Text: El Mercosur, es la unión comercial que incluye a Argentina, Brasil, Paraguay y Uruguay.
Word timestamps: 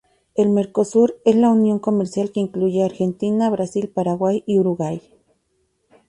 El 0.33 0.49
Mercosur, 0.49 1.21
es 1.25 1.35
la 1.35 1.49
unión 1.49 1.77
comercial 1.77 2.31
que 2.31 2.39
incluye 2.39 2.81
a 2.81 2.87
Argentina, 2.87 3.51
Brasil, 3.51 3.87
Paraguay 3.87 4.43
y 4.47 4.57
Uruguay. 4.57 4.99